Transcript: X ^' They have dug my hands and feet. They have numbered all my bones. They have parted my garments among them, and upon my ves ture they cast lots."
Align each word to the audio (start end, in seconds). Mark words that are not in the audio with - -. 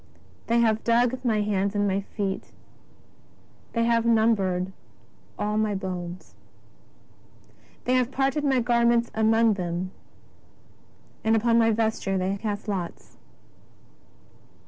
X 0.07 0.13
^' 0.43 0.47
They 0.47 0.59
have 0.61 0.83
dug 0.83 1.23
my 1.23 1.41
hands 1.41 1.75
and 1.75 2.03
feet. 2.07 2.53
They 3.73 3.83
have 3.85 4.03
numbered 4.03 4.73
all 5.37 5.59
my 5.59 5.75
bones. 5.75 6.33
They 7.85 7.93
have 7.93 8.09
parted 8.09 8.43
my 8.43 8.61
garments 8.61 9.11
among 9.13 9.53
them, 9.53 9.91
and 11.23 11.35
upon 11.35 11.59
my 11.59 11.69
ves 11.69 11.99
ture 11.99 12.17
they 12.17 12.35
cast 12.37 12.67
lots." 12.67 13.19